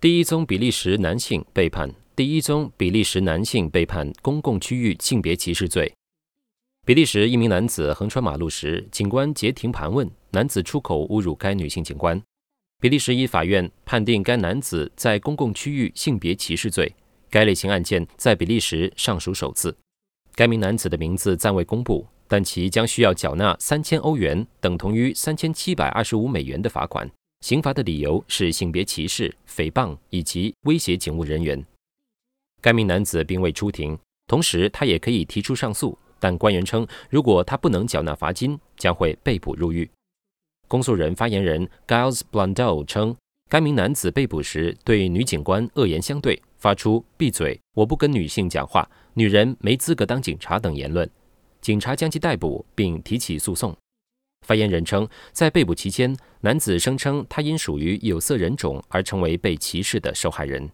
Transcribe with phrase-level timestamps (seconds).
[0.00, 5.92] 第一宗比利时男性被判第一宗比利时男性被判公共区域性别歧视罪。
[6.86, 12.18] 比利时一名男子横穿马路时，警官截停盘问，男子出口侮辱该女性警官。
[12.80, 16.90] 比利时一法院判定该男子在公共区域性别歧视罪。
[17.28, 19.76] 该类型案件在比利时尚属首次。
[20.34, 27.10] 该名男子的名字暂未公布，但其将需要缴纳三千欧元（等同于三千七百二十五美元）的罚款。
[27.40, 31.64] 刑罚的理由是性别歧视、诽谤以及威胁警务人员。
[32.60, 35.98] 该名男子并未出庭，同时他也可以提出上诉。
[36.22, 39.90] 但官员称，如果他不能缴纳罚金，将会被捕入狱。
[40.68, 43.16] 公诉人发言人 Giles Blundell 称，
[43.48, 51.08] 该名男子被捕时对女警官恶言相对，发出“闭嘴，我不跟女性讲话，女人没资格当警察”等言论。
[51.62, 53.74] 警察将其逮捕并提起诉讼。
[54.50, 60.68] 发言人称，在被捕期间，男子声称他因属于有色人种而成为被歧视的受害人。